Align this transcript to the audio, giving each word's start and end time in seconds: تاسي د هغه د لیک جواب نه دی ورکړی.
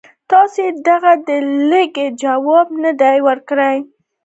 تاسي 0.29 0.65
د 0.85 0.87
هغه 0.95 1.13
د 1.27 1.29
لیک 1.69 1.95
جواب 2.21 2.67
نه 2.83 2.91
دی 3.01 3.17
ورکړی. 3.27 3.75